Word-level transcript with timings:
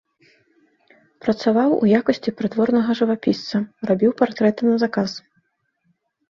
Працаваў 1.25 1.75
у 1.75 1.85
якасці 1.99 2.33
прыдворнага 2.39 2.91
жывапісца, 3.01 3.57
рабіў 3.91 4.11
партрэты 4.23 4.61
на 4.73 4.81
заказ. 4.87 5.11